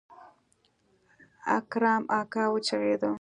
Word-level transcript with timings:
اکرم 1.57 2.03
اکا 2.19 2.43
وچغېده. 2.53 3.09